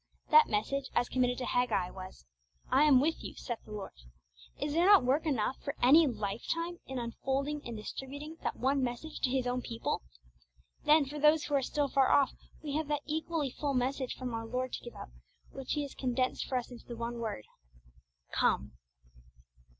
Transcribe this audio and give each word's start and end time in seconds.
That 0.31 0.49
message, 0.49 0.89
as 0.95 1.07
committed 1.09 1.37
to 1.37 1.45
Haggai, 1.45 1.91
was, 1.91 2.25
'I 2.71 2.83
am 2.85 2.99
with 2.99 3.23
you, 3.23 3.35
saith 3.35 3.59
the 3.65 3.71
Lord.' 3.71 3.91
Is 4.59 4.73
there 4.73 4.87
not 4.87 5.03
work 5.05 5.27
enough 5.27 5.57
for 5.63 5.75
any 5.79 6.07
lifetime 6.07 6.79
in 6.87 6.97
unfolding 6.97 7.61
and 7.65 7.77
distributing 7.77 8.37
that 8.41 8.55
one 8.55 8.81
message 8.81 9.19
to 9.19 9.29
His 9.29 9.45
own 9.45 9.61
people? 9.61 10.01
Then, 10.85 11.05
for 11.05 11.19
those 11.19 11.43
who 11.43 11.53
are 11.53 11.61
still 11.61 11.87
far 11.87 12.09
off, 12.09 12.31
we 12.63 12.73
have 12.77 12.87
that 12.87 13.03
equally 13.05 13.51
full 13.51 13.75
message 13.75 14.15
from 14.15 14.33
our 14.33 14.47
Lord 14.47 14.73
to 14.73 14.83
give 14.83 14.95
out, 14.95 15.11
which 15.51 15.73
He 15.73 15.83
has 15.83 15.93
condensed 15.93 16.47
for 16.47 16.57
us 16.57 16.71
into 16.71 16.87
the 16.87 16.97
one 16.97 17.19
word, 17.19 17.45
'Come!' 18.31 18.71